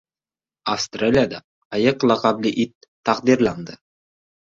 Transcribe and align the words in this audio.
Avstraliyada 0.73 1.43
Ayiq 1.81 1.99
laqabli 2.15 2.51
it 2.67 2.75
taqdirlandi 3.11 3.83